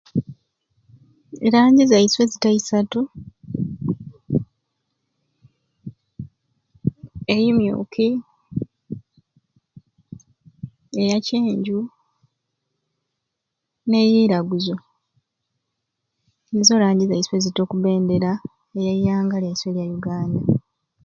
[1.47, 2.99] Erangi zaiswe zita isatu,
[7.35, 8.09] eimyuki,
[11.01, 11.79] eyakyenju
[13.89, 14.75] neiraguzu
[16.53, 18.31] nizo langi zaiswe ezita oku bendera
[18.79, 20.41] eyaianga lyaiswe elya Yuganda